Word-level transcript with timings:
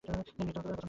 তিনি 0.03 0.13
নির্জনতা 0.17 0.31
পছন্দ 0.37 0.51
করতেন। 0.55 0.77